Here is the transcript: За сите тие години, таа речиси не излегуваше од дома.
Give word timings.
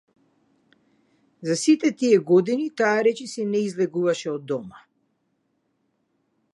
За 1.49 1.57
сите 1.63 1.91
тие 1.99 2.21
години, 2.31 2.65
таа 2.81 2.97
речиси 3.09 3.47
не 3.53 3.63
излегуваше 3.69 4.35
од 4.35 4.49
дома. 4.53 4.83